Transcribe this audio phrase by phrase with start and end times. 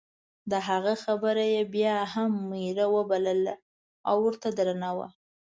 [0.51, 3.53] د هغه خبره یې بیا هم میره وبلله
[4.09, 5.07] او ورته درنه وه.